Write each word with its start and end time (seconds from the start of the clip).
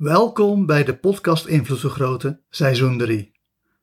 Welkom 0.00 0.66
bij 0.66 0.84
de 0.84 0.96
podcast 0.96 1.46
Invloed 1.46 1.80
Vergroten, 1.80 2.40
seizoen 2.48 2.98
3. 2.98 3.32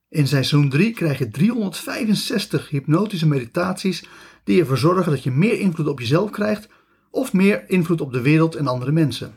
In 0.09 0.27
seizoen 0.27 0.69
3 0.69 0.93
krijg 0.93 1.17
je 1.17 1.29
365 1.29 2.69
hypnotische 2.69 3.27
meditaties 3.27 4.07
die 4.43 4.59
ervoor 4.59 4.77
zorgen 4.77 5.11
dat 5.11 5.23
je 5.23 5.31
meer 5.31 5.59
invloed 5.59 5.87
op 5.87 5.99
jezelf 5.99 6.29
krijgt 6.29 6.69
of 7.11 7.33
meer 7.33 7.69
invloed 7.69 8.01
op 8.01 8.13
de 8.13 8.21
wereld 8.21 8.55
en 8.55 8.67
andere 8.67 8.91
mensen. 8.91 9.33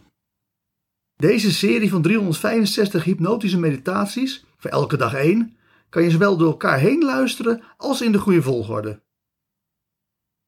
Deze 1.16 1.52
serie 1.52 1.90
van 1.90 2.02
365 2.02 3.04
hypnotische 3.04 3.58
meditaties, 3.58 4.44
voor 4.56 4.70
elke 4.70 4.96
dag 4.96 5.14
één, 5.14 5.56
kan 5.88 6.02
je 6.02 6.10
zowel 6.10 6.36
door 6.36 6.50
elkaar 6.50 6.78
heen 6.78 7.04
luisteren 7.04 7.62
als 7.76 8.02
in 8.02 8.12
de 8.12 8.18
goede 8.18 8.42
volgorde. 8.42 9.02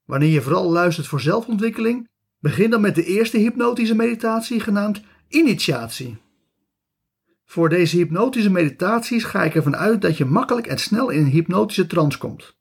Wanneer 0.05 0.31
je 0.31 0.41
vooral 0.41 0.71
luistert 0.71 1.07
voor 1.07 1.21
zelfontwikkeling, 1.21 2.09
begin 2.39 2.69
dan 2.69 2.81
met 2.81 2.95
de 2.95 3.05
eerste 3.05 3.37
hypnotische 3.37 3.95
meditatie 3.95 4.59
genaamd 4.59 5.01
initiatie. 5.33 6.17
Voor 7.45 7.69
deze 7.69 7.97
hypnotische 7.97 8.49
meditaties 8.49 9.23
ga 9.23 9.43
ik 9.43 9.55
ervan 9.55 9.75
uit 9.75 10.01
dat 10.01 10.17
je 10.17 10.25
makkelijk 10.25 10.67
en 10.67 10.77
snel 10.77 11.09
in 11.09 11.19
een 11.19 11.31
hypnotische 11.31 11.87
trance 11.87 12.17
komt. 12.17 12.57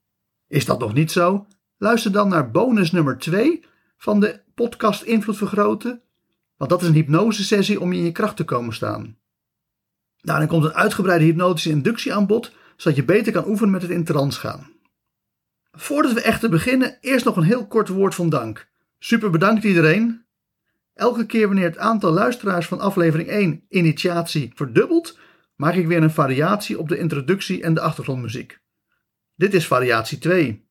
Is 0.46 0.64
dat 0.64 0.78
nog 0.78 0.94
niet 0.94 1.10
zo? 1.10 1.46
Luister 1.76 2.12
dan 2.12 2.28
naar 2.28 2.50
bonus 2.50 2.90
nummer 2.90 3.18
2 3.18 3.64
van 3.96 4.20
de 4.20 4.40
podcast 4.54 5.02
Invloed 5.02 5.36
Vergroten, 5.36 6.02
want 6.56 6.70
dat 6.70 6.82
is 6.82 6.88
een 6.88 6.94
hypnosesessie 6.94 7.80
om 7.80 7.92
in 7.92 8.04
je 8.04 8.12
kracht 8.12 8.36
te 8.36 8.44
komen 8.44 8.74
staan. 8.74 9.18
Daarin 10.20 10.48
komt 10.48 10.64
een 10.64 10.74
uitgebreide 10.74 11.24
hypnotische 11.24 11.70
inductie 11.70 12.14
aan 12.14 12.26
bod, 12.26 12.52
zodat 12.76 12.96
je 12.96 13.04
beter 13.04 13.32
kan 13.32 13.48
oefenen 13.48 13.72
met 13.72 13.82
het 13.82 13.90
in 13.90 14.04
trance 14.04 14.40
gaan. 14.40 14.70
Voordat 15.72 16.12
we 16.12 16.22
echter 16.22 16.50
beginnen, 16.50 16.98
eerst 17.00 17.24
nog 17.24 17.36
een 17.36 17.42
heel 17.42 17.66
kort 17.66 17.88
woord 17.88 18.14
van 18.14 18.28
dank. 18.28 18.68
Super 18.98 19.30
bedankt 19.30 19.64
iedereen. 19.64 20.21
Elke 20.94 21.26
keer 21.26 21.46
wanneer 21.46 21.64
het 21.64 21.78
aantal 21.78 22.12
luisteraars 22.12 22.66
van 22.66 22.80
aflevering 22.80 23.28
1 23.28 23.64
initiatie 23.68 24.52
verdubbelt, 24.54 25.18
maak 25.56 25.74
ik 25.74 25.86
weer 25.86 26.02
een 26.02 26.10
variatie 26.10 26.78
op 26.78 26.88
de 26.88 26.98
introductie 26.98 27.62
en 27.62 27.74
de 27.74 27.80
achtergrondmuziek. 27.80 28.60
Dit 29.34 29.54
is 29.54 29.66
variatie 29.66 30.18
2. 30.18 30.68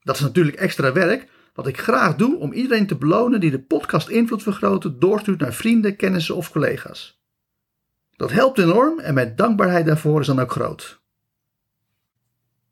Dat 0.00 0.14
is 0.14 0.20
natuurlijk 0.20 0.56
extra 0.56 0.92
werk, 0.92 1.28
wat 1.54 1.66
ik 1.66 1.80
graag 1.80 2.16
doe 2.16 2.36
om 2.36 2.52
iedereen 2.52 2.86
te 2.86 2.96
belonen 2.96 3.40
die 3.40 3.50
de 3.50 3.62
podcast 3.62 4.08
Invloed 4.08 4.42
Vergroten 4.42 4.98
doorstuurt 4.98 5.40
naar 5.40 5.54
vrienden, 5.54 5.96
kennissen 5.96 6.36
of 6.36 6.50
collega's. 6.50 7.20
Dat 8.16 8.30
helpt 8.30 8.58
enorm 8.58 8.98
en 8.98 9.14
mijn 9.14 9.36
dankbaarheid 9.36 9.86
daarvoor 9.86 10.20
is 10.20 10.26
dan 10.26 10.40
ook 10.40 10.50
groot. 10.50 11.00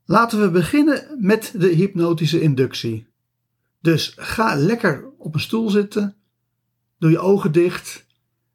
Laten 0.04 0.40
we 0.40 0.50
beginnen 0.50 1.16
met 1.18 1.54
de 1.56 1.68
hypnotische 1.68 2.40
inductie. 2.40 3.06
Dus 3.80 4.12
ga 4.16 4.54
lekker 4.54 5.10
op 5.18 5.34
een 5.34 5.40
stoel 5.40 5.70
zitten 5.70 6.17
Doe 6.98 7.10
je 7.10 7.18
ogen 7.18 7.52
dicht 7.52 8.06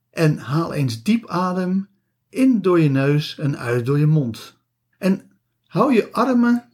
en 0.10 0.38
haal 0.38 0.74
eens 0.74 1.04
diep 1.04 1.28
adem 1.28 1.88
in 2.30 2.62
door 2.62 2.80
je 2.80 2.90
neus 2.90 3.38
en 3.38 3.58
uit 3.58 3.86
door 3.86 4.00
je 4.00 4.06
mond. 4.06 4.58
En 4.98 5.32
hou 5.68 5.94
je 5.94 6.12
armen 6.12 6.70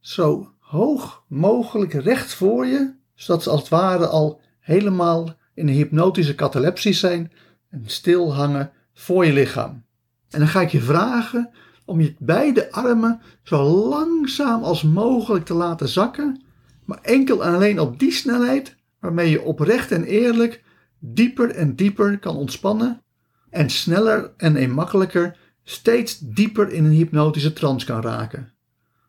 zo 0.00 0.52
hoog 0.58 1.24
mogelijk 1.28 1.92
recht 1.92 2.34
voor 2.34 2.66
je, 2.66 2.94
zodat 3.14 3.42
ze 3.42 3.50
als 3.50 3.60
het 3.60 3.68
ware 3.68 4.06
al 4.06 4.40
helemaal 4.60 5.36
in 5.54 5.68
een 5.68 5.74
hypnotische 5.74 6.34
catalepsis 6.34 7.00
zijn 7.00 7.32
en 7.70 7.82
stil 7.86 8.34
hangen 8.34 8.72
voor 8.92 9.26
je 9.26 9.32
lichaam. 9.32 9.84
En 10.30 10.38
dan 10.38 10.48
ga 10.48 10.60
ik 10.60 10.70
je 10.70 10.80
vragen 10.80 11.50
om 11.84 12.00
je 12.00 12.14
beide 12.18 12.72
armen 12.72 13.20
zo 13.42 13.62
langzaam 13.62 14.62
als 14.62 14.82
mogelijk 14.82 15.44
te 15.44 15.54
laten 15.54 15.88
zakken, 15.88 16.42
maar 16.84 16.98
enkel 17.02 17.44
en 17.44 17.54
alleen 17.54 17.80
op 17.80 17.98
die 17.98 18.12
snelheid 18.12 18.76
waarmee 19.00 19.30
je 19.30 19.42
oprecht 19.42 19.90
en 19.90 20.04
eerlijk 20.04 20.63
dieper 21.12 21.50
en 21.50 21.74
dieper 21.74 22.18
kan 22.18 22.36
ontspannen 22.36 23.02
en 23.50 23.70
sneller 23.70 24.32
en 24.36 24.56
eenmakkelijker 24.56 25.36
steeds 25.62 26.18
dieper 26.18 26.68
in 26.68 26.84
een 26.84 26.90
hypnotische 26.90 27.52
trance 27.52 27.86
kan 27.86 28.02
raken. 28.02 28.52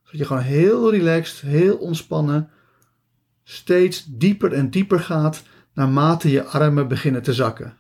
Zodat 0.04 0.20
je 0.20 0.26
gewoon 0.26 0.42
heel 0.42 0.92
relaxed, 0.92 1.42
heel 1.42 1.78
ontspannen, 1.78 2.50
steeds 3.44 4.06
dieper 4.06 4.54
en 4.54 4.70
dieper 4.70 5.00
gaat 5.00 5.44
naarmate 5.74 6.32
je 6.32 6.44
armen 6.44 6.88
beginnen 6.88 7.22
te 7.22 7.34
zakken. 7.34 7.78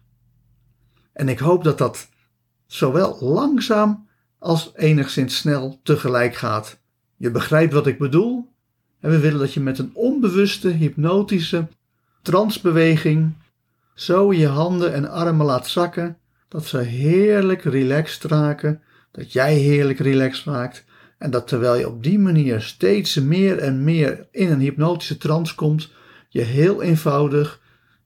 En 1.14 1.30
ik 1.30 1.40
hoop 1.40 1.64
dat 1.64 1.78
dat 1.78 2.10
zowel 2.66 3.18
langzaam 3.20 4.08
als 4.40 4.72
enigszins 4.76 5.38
snel 5.38 5.80
tegelijk 5.84 6.36
gaat. 6.36 6.80
Je 7.16 7.32
begrijpt 7.32 7.74
wat 7.74 7.88
ik 7.88 7.98
bedoel? 7.98 8.54
En 9.00 9.10
we 9.10 9.20
willen 9.20 9.40
dat 9.40 9.54
je 9.54 9.60
met 9.60 9.80
een 9.80 9.92
onbewuste 9.94 10.70
hypnotische 10.70 11.68
transbeweging 12.22 13.34
zo 13.96 14.34
je 14.34 14.48
handen 14.48 14.94
en 14.94 15.10
armen 15.10 15.46
laat 15.46 15.68
zakken, 15.68 16.18
dat 16.48 16.66
ze 16.66 16.78
heerlijk 16.78 17.64
relaxed 17.64 18.24
raken, 18.24 18.82
dat 19.12 19.34
jij 19.34 19.54
heerlijk 19.54 20.00
relaxed 20.00 20.46
raakt 20.46 20.86
en 21.18 21.32
dat 21.32 21.48
terwijl 21.48 21.76
je 21.76 21.88
op 21.88 22.04
die 22.04 22.20
manier 22.20 22.62
steeds 22.62 23.16
meer 23.16 23.58
en 23.58 23.84
meer 23.84 24.28
in 24.32 24.52
een 24.52 24.60
hypnotische 24.60 25.18
trance 25.18 25.56
komt, 25.56 25.92
je 26.30 26.42
heel 26.42 26.82
eenvoudig 26.82 27.62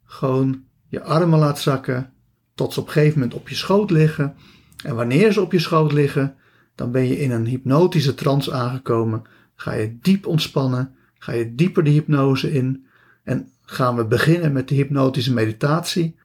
gewoon 0.06 0.64
je 0.88 1.04
armen 1.04 1.40
laat 1.40 1.60
zakken 1.60 2.14
tot 2.56 2.74
ze 2.74 2.80
op 2.80 2.86
een 2.86 2.92
gegeven 2.92 3.20
moment 3.20 3.38
op 3.38 3.50
je 3.50 3.56
schoot 3.56 3.92
liggen. 3.92 4.36
En 4.84 4.96
wanneer 4.96 5.34
ze 5.34 5.42
op 5.42 5.52
je 5.52 5.60
schoot 5.60 5.92
liggen, 5.92 6.36
dan 6.76 6.92
ben 6.92 7.08
je 7.08 7.20
in 7.20 7.32
een 7.32 7.46
hypnotische 7.46 8.14
trance 8.14 8.54
aangekomen. 8.54 9.22
Ga 9.56 9.74
je 9.74 9.98
diep 10.02 10.26
ontspannen, 10.26 10.96
ga 11.18 11.32
je 11.32 11.56
dieper 11.56 11.84
de 11.84 11.90
hypnose 11.90 12.52
in 12.52 12.86
en 13.24 13.52
gaan 13.72 13.96
we 13.96 14.06
beginnen 14.06 14.52
met 14.52 14.68
de 14.68 14.76
hypnotische 14.76 15.34
meditatie 15.34 16.16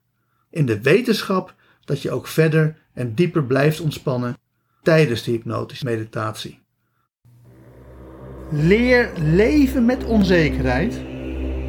in 0.50 0.66
de 0.66 0.80
wetenschap 0.80 1.54
dat 1.84 2.02
je 2.02 2.10
ook 2.10 2.26
verder 2.26 2.76
en 2.92 3.14
dieper 3.14 3.44
blijft 3.44 3.80
ontspannen 3.80 4.36
tijdens 4.82 5.22
de 5.22 5.30
hypnotische 5.30 5.84
meditatie. 5.84 6.60
Leer 8.50 9.10
leven 9.18 9.84
met 9.84 10.04
onzekerheid. 10.04 11.02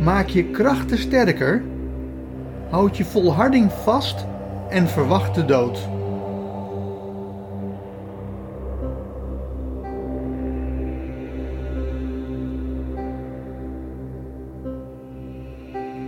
Maak 0.02 0.28
je 0.28 0.50
krachten 0.52 0.98
sterker. 0.98 1.64
Houd 2.70 2.98
je 2.98 3.06
volharding 3.06 3.72
vast 3.72 4.26
en 4.70 4.88
verwacht 4.88 5.36
de 5.36 5.46
dood. 5.46 5.95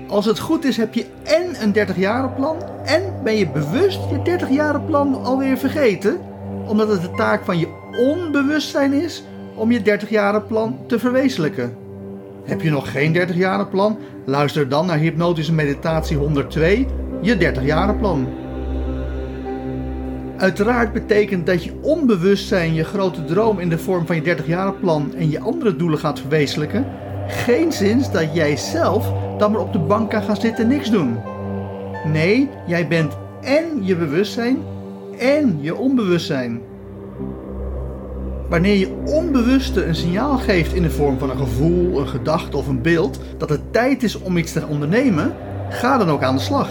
Als 0.08 0.26
het 0.26 0.40
goed 0.40 0.66
is, 0.66 0.78
heb 0.78 0.94
je 0.94 1.06
en 1.24 1.62
een 1.62 1.72
30 1.72 2.36
plan 2.36 2.56
en 2.86 3.02
ben 3.24 3.38
je 3.38 3.50
bewust 3.50 4.00
je 4.10 4.22
30 4.22 4.86
plan 4.86 5.24
alweer 5.24 5.58
vergeten, 5.58 6.18
omdat 6.66 6.88
het 6.90 7.02
de 7.02 7.12
taak 7.12 7.46
van 7.46 7.60
je 7.60 7.68
onbewustzijn 7.98 8.94
is 8.94 9.24
om 9.56 9.72
je 9.72 9.82
30 9.82 10.48
plan 10.48 10.78
te 10.88 11.00
verwezenlijken. 11.00 11.76
Heb 12.44 12.62
je 12.62 12.70
nog 12.70 12.92
geen 12.92 13.14
30 13.14 13.70
plan? 13.70 13.98
Luister 14.26 14.70
dan 14.70 14.86
naar 14.86 14.98
Hypnotische 14.98 15.54
Meditatie 15.54 16.18
102, 16.18 16.88
je 17.22 17.38
30 17.38 18.00
plan. 18.00 18.28
Uiteraard 20.38 20.94
betekent 20.94 21.46
dat 21.46 21.64
je 21.64 21.80
onbewustzijn 21.82 22.74
je 22.74 22.84
grote 22.84 23.26
droom 23.26 23.60
in 23.60 23.70
de 23.70 23.78
vorm 23.78 24.06
van 24.06 24.16
je 24.16 24.22
30 24.22 24.80
plan 24.80 25.14
en 25.16 25.30
je 25.30 25.40
andere 25.40 25.76
doelen 25.76 26.00
gaat 26.00 26.20
verwezenlijken, 26.20 26.86
geen 27.28 27.72
zins 27.72 28.12
dat 28.12 28.34
jij 28.34 28.58
zelf 28.58 29.14
dan 29.38 29.52
maar 29.52 29.62
op 29.62 29.74
de 29.74 29.80
bank 29.80 30.10
kan 30.10 30.22
gaan 30.22 30.38
zitten 30.38 30.64
en 30.64 30.70
niks 30.70 30.90
doen. 30.90 31.18
Nee, 32.06 32.50
jij 32.66 32.88
bent 32.88 33.18
en 33.42 33.66
je 33.82 33.96
bewustzijn 33.96 34.58
en 35.18 35.58
je 35.62 35.76
onbewustzijn. 35.76 36.62
Wanneer 38.50 38.76
je 38.76 38.96
onbewuste 39.06 39.86
een 39.86 39.96
signaal 39.96 40.38
geeft 40.38 40.74
in 40.74 40.82
de 40.82 40.90
vorm 40.90 41.20
van 41.20 41.30
een 41.30 41.38
gevoel, 41.38 42.00
een 42.00 42.08
gedachte 42.08 42.58
of 42.58 42.68
een 42.68 42.82
beeld 42.82 43.20
dat 43.38 43.50
het 43.50 43.74
tijd 43.74 44.04
is 44.04 44.20
om 44.20 44.38
iets 44.38 44.52
te 44.52 44.68
ondernemen, 44.68 45.34
ga 45.70 45.98
dan 45.98 46.10
ook 46.10 46.24
aan 46.24 46.36
de 46.36 46.42
slag. 46.42 46.70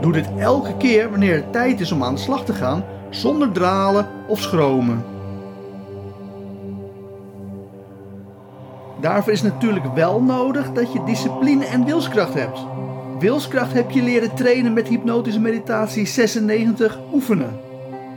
Doe 0.00 0.12
dit 0.12 0.28
elke 0.38 0.76
keer 0.76 1.10
wanneer 1.10 1.34
het 1.34 1.52
tijd 1.52 1.80
is 1.80 1.92
om 1.92 2.04
aan 2.04 2.14
de 2.14 2.20
slag 2.20 2.44
te 2.44 2.52
gaan, 2.52 2.84
zonder 3.10 3.52
dralen 3.52 4.06
of 4.26 4.40
schromen. 4.40 5.04
Daarvoor 9.02 9.32
is 9.32 9.42
natuurlijk 9.42 9.94
wel 9.94 10.22
nodig 10.22 10.72
dat 10.72 10.92
je 10.92 11.04
discipline 11.04 11.64
en 11.64 11.84
wilskracht 11.84 12.34
hebt. 12.34 12.66
Wilskracht 13.18 13.72
heb 13.72 13.90
je 13.90 14.02
leren 14.02 14.34
trainen 14.34 14.72
met 14.72 14.88
hypnotische 14.88 15.40
meditatie 15.40 16.06
96 16.06 16.98
oefenen. 17.12 17.60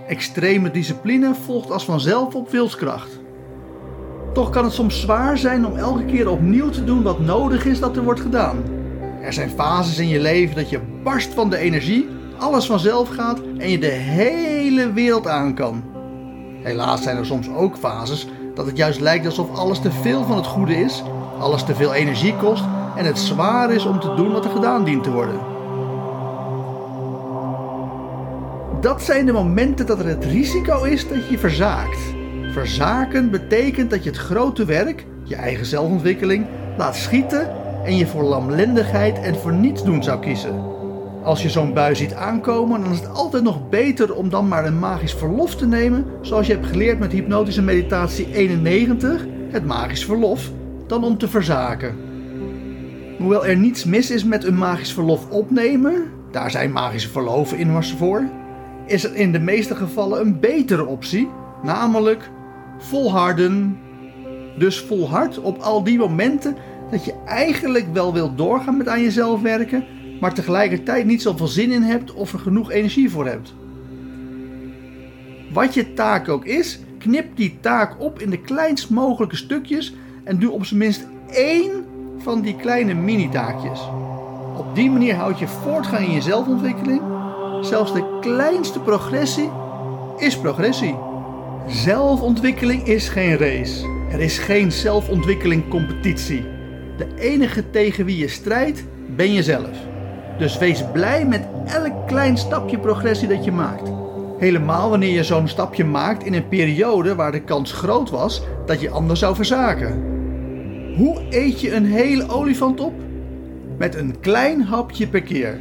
Extreme 0.08 0.72
discipline 0.72 1.36
volgt 1.46 1.72
als 1.72 1.86
vanzelf 1.86 2.36
op 2.36 2.50
wilskracht. 2.50 3.20
Toch 4.34 4.50
kan 4.50 4.64
het 4.64 4.74
soms 4.74 5.02
zwaar 5.02 5.38
zijn 5.38 5.66
om 5.66 5.76
elke 5.76 6.06
keer 6.06 6.30
opnieuw 6.30 6.70
te 6.70 6.84
doen 6.84 7.04
wat 7.04 7.20
nodig 7.20 7.66
is 7.66 7.80
dat 7.80 7.96
er 7.98 8.04
wordt 8.04 8.20
gedaan. 8.20 8.64
Er 9.22 9.34
zijn 9.34 9.50
fases 9.50 9.98
in 9.98 10.08
je 10.08 10.20
leven 10.20 10.56
dat 10.56 10.70
je 10.70 10.80
barst 11.04 11.34
van 11.34 11.50
de 11.50 11.58
energie, 11.58 12.08
alles 12.38 12.66
vanzelf 12.66 13.10
gaat 13.10 13.42
en 13.58 13.70
je 13.70 13.80
de 13.80 13.88
hele 13.88 14.94
wereld 14.94 15.28
aan 15.28 15.54
kan. 15.54 15.84
Helaas 16.64 17.04
zijn 17.04 17.18
er 17.18 17.26
soms 17.26 17.50
ook 17.50 17.78
fases 17.78 18.28
dat 18.56 18.66
het 18.66 18.78
juist 18.78 19.00
lijkt 19.00 19.26
alsof 19.26 19.56
alles 19.56 19.80
te 19.80 19.92
veel 19.92 20.24
van 20.24 20.36
het 20.36 20.46
goede 20.46 20.76
is, 20.76 21.04
alles 21.40 21.64
te 21.64 21.76
veel 21.76 21.94
energie 21.94 22.36
kost 22.36 22.64
en 22.96 23.06
het 23.06 23.20
zwaar 23.20 23.72
is 23.72 23.86
om 23.86 24.00
te 24.00 24.14
doen 24.16 24.32
wat 24.32 24.46
er 24.46 24.52
gedaan 24.52 24.84
dient 24.84 25.04
te 25.04 25.12
worden. 25.12 25.40
Dat 28.82 29.02
zijn 29.02 29.26
de 29.26 29.32
momenten 29.32 29.86
dat 29.86 30.00
er 30.00 30.06
het 30.06 30.26
risico 30.26 30.84
is 30.84 31.08
dat 31.08 31.30
je 31.30 31.38
verzaakt. 31.38 32.00
Verzaken 32.52 33.32
betekent 33.32 33.90
dat 33.90 34.04
je 34.04 34.10
het 34.10 34.20
grote 34.20 34.66
werk, 34.66 35.06
je 35.24 35.36
eigen 35.36 35.66
zelfontwikkeling, 35.66 36.48
laat 36.78 36.96
schieten 36.96 37.50
en 37.84 37.98
je 37.98 38.08
voor 38.08 38.24
lamlendigheid 38.24 39.20
en 39.20 39.36
voor 39.36 39.54
niets 39.54 39.84
doen 39.84 40.04
zou 40.04 40.20
kiezen. 40.20 40.75
Als 41.26 41.42
je 41.42 41.50
zo'n 41.50 41.74
bui 41.74 41.96
ziet 41.96 42.14
aankomen, 42.14 42.82
dan 42.82 42.92
is 42.92 43.00
het 43.00 43.14
altijd 43.14 43.44
nog 43.44 43.70
beter 43.70 44.16
om 44.16 44.30
dan 44.30 44.48
maar 44.48 44.66
een 44.66 44.80
magisch 44.80 45.14
verlof 45.14 45.56
te 45.56 45.68
nemen, 45.68 46.06
zoals 46.22 46.48
je 46.48 46.54
hebt 46.54 46.66
geleerd 46.66 47.00
met 47.00 47.12
hypnotische 47.12 47.62
meditatie 47.62 48.34
91, 48.34 49.26
het 49.50 49.66
magisch 49.66 50.06
verlof, 50.06 50.52
dan 50.88 51.04
om 51.04 51.18
te 51.18 51.28
verzaken. 51.28 51.96
Hoewel 53.18 53.46
er 53.46 53.58
niets 53.58 53.84
mis 53.84 54.12
is 54.12 54.24
met 54.24 54.44
een 54.44 54.58
magisch 54.58 54.94
verlof 54.94 55.30
opnemen, 55.30 56.04
daar 56.32 56.52
zijn 56.52 56.72
magische 56.72 57.10
verloven 57.10 57.58
immers 57.58 57.94
voor, 57.94 58.24
is 58.88 59.04
er 59.04 59.16
in 59.16 59.32
de 59.32 59.40
meeste 59.40 59.76
gevallen 59.76 60.22
een 60.22 60.40
betere 60.40 60.86
optie, 60.86 61.30
namelijk 61.64 62.30
volharden. 62.78 63.78
Dus 64.58 64.80
volhard 64.80 65.40
op 65.40 65.58
al 65.58 65.84
die 65.84 65.98
momenten 65.98 66.56
dat 66.92 67.06
je 67.06 67.14
eigenlijk 67.26 67.86
wel 67.94 68.14
wilt 68.14 68.38
doorgaan 68.38 68.78
met 68.78 68.88
aan 68.88 69.02
jezelf 69.02 69.42
werken, 69.42 69.86
maar 70.26 70.34
tegelijkertijd 70.34 71.06
niet 71.06 71.22
zoveel 71.22 71.48
zin 71.48 71.72
in 71.72 71.82
hebt 71.82 72.14
of 72.14 72.34
er 72.34 72.40
genoeg 72.40 72.72
energie 72.72 73.10
voor 73.10 73.26
hebt. 73.26 73.54
Wat 75.54 75.74
je 75.74 75.94
taak 75.94 76.30
ook 76.30 76.46
is, 76.46 76.80
knip 76.98 77.26
die 77.36 77.58
taak 77.60 78.02
op 78.02 78.20
in 78.20 78.30
de 78.30 78.42
kleinst 78.42 78.90
mogelijke 78.90 79.36
stukjes 79.36 79.94
en 80.24 80.40
doe 80.40 80.52
op 80.52 80.66
zijn 80.66 80.80
minst 80.80 81.08
één 81.32 81.86
van 82.18 82.42
die 82.42 82.56
kleine 82.56 82.94
mini-taakjes. 82.94 83.80
Op 84.58 84.76
die 84.76 84.90
manier 84.90 85.16
houd 85.16 85.40
je 85.40 85.48
voortgang 85.48 86.08
in 86.08 86.14
je 86.14 86.22
zelfontwikkeling. 86.22 87.02
Zelfs 87.62 87.94
de 87.94 88.18
kleinste 88.22 88.80
progressie 88.80 89.50
is 90.18 90.38
progressie. 90.38 90.96
Zelfontwikkeling 91.68 92.88
is 92.88 93.10
geen 93.10 93.38
race. 93.38 93.88
Er 94.12 94.20
is 94.20 94.38
geen 94.38 94.72
zelfontwikkeling 94.72 95.70
competitie. 95.70 96.46
De 96.98 97.08
enige 97.18 97.70
tegen 97.70 98.06
wie 98.06 98.18
je 98.18 98.28
strijdt 98.28 98.84
ben 99.16 99.34
jezelf. 99.34 99.94
Dus 100.38 100.58
wees 100.58 100.84
blij 100.92 101.26
met 101.26 101.48
elk 101.66 102.08
klein 102.08 102.38
stapje 102.38 102.80
progressie 102.80 103.28
dat 103.28 103.44
je 103.44 103.52
maakt. 103.52 103.92
Helemaal 104.40 104.90
wanneer 104.90 105.14
je 105.14 105.24
zo'n 105.24 105.48
stapje 105.48 105.84
maakt 105.84 106.24
in 106.24 106.34
een 106.34 106.48
periode 106.48 107.16
waar 107.16 107.32
de 107.32 107.42
kans 107.42 107.72
groot 107.72 108.10
was 108.10 108.42
dat 108.66 108.82
je 108.82 108.90
anders 108.90 109.20
zou 109.20 109.36
verzaken. 109.36 110.14
Hoe 110.98 111.22
eet 111.30 111.62
je 111.62 111.76
een 111.76 111.86
hele 111.86 112.30
olifant 112.30 112.80
op? 112.80 112.94
Met 113.78 113.96
een 113.96 114.20
klein 114.20 114.62
hapje 114.62 115.08
per 115.08 115.22
keer. 115.22 115.60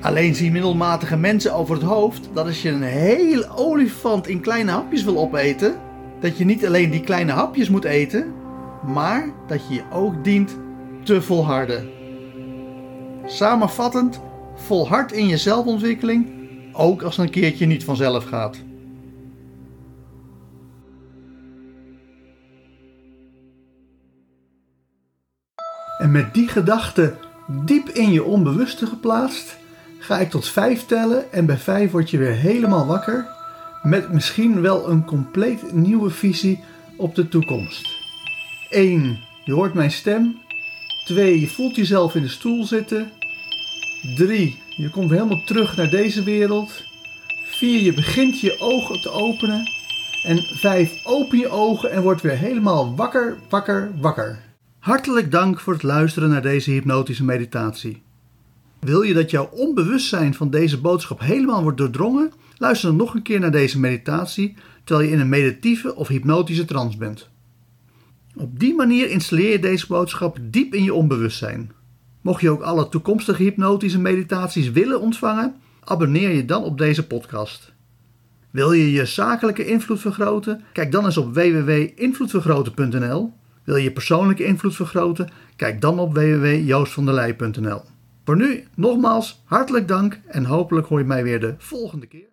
Alleen 0.00 0.34
zien 0.34 0.52
middelmatige 0.52 1.16
mensen 1.16 1.54
over 1.54 1.74
het 1.74 1.84
hoofd 1.84 2.28
dat 2.32 2.46
als 2.46 2.62
je 2.62 2.68
een 2.68 2.82
hele 2.82 3.48
olifant 3.56 4.28
in 4.28 4.40
kleine 4.40 4.70
hapjes 4.70 5.04
wil 5.04 5.18
opeten, 5.18 5.74
dat 6.20 6.38
je 6.38 6.44
niet 6.44 6.66
alleen 6.66 6.90
die 6.90 7.00
kleine 7.00 7.32
hapjes 7.32 7.68
moet 7.68 7.84
eten, 7.84 8.32
maar 8.86 9.28
dat 9.46 9.68
je 9.68 9.74
je 9.74 9.82
ook 9.92 10.24
dient 10.24 10.56
te 11.02 11.22
volharden. 11.22 11.95
Samenvattend, 13.26 14.20
volhard 14.54 15.12
in 15.12 15.26
je 15.26 15.36
zelfontwikkeling, 15.36 16.28
ook 16.72 17.02
als 17.02 17.16
het 17.16 17.26
een 17.26 17.32
keertje 17.32 17.66
niet 17.66 17.84
vanzelf 17.84 18.24
gaat. 18.24 18.56
En 25.98 26.10
met 26.10 26.34
die 26.34 26.48
gedachte 26.48 27.14
diep 27.64 27.88
in 27.88 28.12
je 28.12 28.24
onbewuste 28.24 28.86
geplaatst, 28.86 29.56
ga 29.98 30.18
ik 30.18 30.30
tot 30.30 30.48
vijf 30.48 30.86
tellen 30.86 31.32
en 31.32 31.46
bij 31.46 31.58
vijf 31.58 31.90
word 31.90 32.10
je 32.10 32.18
weer 32.18 32.34
helemaal 32.34 32.86
wakker 32.86 33.26
met 33.82 34.12
misschien 34.12 34.60
wel 34.60 34.90
een 34.90 35.04
compleet 35.04 35.72
nieuwe 35.72 36.10
visie 36.10 36.60
op 36.96 37.14
de 37.14 37.28
toekomst. 37.28 37.88
1. 38.70 39.18
Je 39.44 39.52
hoort 39.52 39.74
mijn 39.74 39.90
stem. 39.90 40.38
2. 41.04 41.40
Je 41.40 41.48
voelt 41.48 41.76
jezelf 41.76 42.14
in 42.14 42.22
de 42.22 42.28
stoel 42.28 42.64
zitten. 42.64 43.12
3. 44.16 44.58
Je 44.76 44.90
komt 44.90 45.10
helemaal 45.10 45.44
terug 45.44 45.76
naar 45.76 45.90
deze 45.90 46.22
wereld. 46.22 46.84
4. 47.44 47.80
Je 47.80 47.94
begint 47.94 48.40
je 48.40 48.56
ogen 48.60 49.00
te 49.00 49.10
openen. 49.10 49.70
En 50.22 50.42
5. 50.42 51.04
Open 51.04 51.38
je 51.38 51.48
ogen 51.48 51.90
en 51.90 52.02
word 52.02 52.20
weer 52.20 52.38
helemaal 52.38 52.96
wakker, 52.96 53.36
wakker, 53.48 53.90
wakker. 54.00 54.38
Hartelijk 54.78 55.30
dank 55.30 55.60
voor 55.60 55.72
het 55.72 55.82
luisteren 55.82 56.28
naar 56.28 56.42
deze 56.42 56.70
hypnotische 56.70 57.24
meditatie. 57.24 58.02
Wil 58.80 59.02
je 59.02 59.14
dat 59.14 59.30
jouw 59.30 59.48
onbewustzijn 59.52 60.34
van 60.34 60.50
deze 60.50 60.80
boodschap 60.80 61.20
helemaal 61.20 61.62
wordt 61.62 61.78
doordrongen? 61.78 62.32
Luister 62.56 62.88
dan 62.88 62.98
nog 62.98 63.14
een 63.14 63.22
keer 63.22 63.40
naar 63.40 63.50
deze 63.50 63.80
meditatie 63.80 64.54
terwijl 64.84 65.08
je 65.08 65.14
in 65.14 65.20
een 65.20 65.28
meditieve 65.28 65.94
of 65.94 66.08
hypnotische 66.08 66.64
trance 66.64 66.98
bent. 66.98 67.28
Op 68.34 68.58
die 68.58 68.74
manier 68.74 69.10
installeer 69.10 69.50
je 69.50 69.58
deze 69.58 69.86
boodschap 69.86 70.38
diep 70.42 70.74
in 70.74 70.82
je 70.82 70.94
onbewustzijn. 70.94 71.70
Mocht 72.26 72.40
je 72.40 72.50
ook 72.50 72.62
alle 72.62 72.88
toekomstige 72.88 73.42
hypnotische 73.42 74.00
meditaties 74.00 74.70
willen 74.70 75.00
ontvangen, 75.00 75.54
abonneer 75.84 76.30
je 76.30 76.44
dan 76.44 76.64
op 76.64 76.78
deze 76.78 77.06
podcast. 77.06 77.72
Wil 78.50 78.72
je 78.72 78.92
je 78.92 79.04
zakelijke 79.04 79.66
invloed 79.66 80.00
vergroten? 80.00 80.64
Kijk 80.72 80.92
dan 80.92 81.04
eens 81.04 81.16
op 81.16 81.34
www.invloedvergroten.nl. 81.34 83.32
Wil 83.64 83.76
je 83.76 83.92
persoonlijke 83.92 84.44
invloed 84.44 84.74
vergroten? 84.74 85.28
Kijk 85.56 85.80
dan 85.80 85.98
op 85.98 86.14
www.joostvanderlei.nl. 86.14 87.82
Voor 88.24 88.36
nu 88.36 88.64
nogmaals 88.74 89.42
hartelijk 89.44 89.88
dank 89.88 90.20
en 90.26 90.44
hopelijk 90.44 90.86
hoor 90.86 90.98
je 90.98 91.04
mij 91.04 91.22
weer 91.22 91.40
de 91.40 91.54
volgende 91.58 92.06
keer. 92.06 92.26